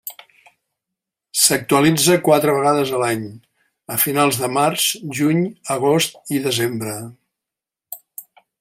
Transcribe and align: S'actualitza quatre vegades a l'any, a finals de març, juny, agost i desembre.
S'actualitza 1.41 2.15
quatre 2.29 2.55
vegades 2.55 2.93
a 2.93 3.01
l'any, 3.03 3.27
a 3.97 3.99
finals 4.05 4.39
de 4.45 4.49
març, 4.55 4.87
juny, 5.19 5.45
agost 5.77 6.19
i 6.39 6.41
desembre. 6.49 6.97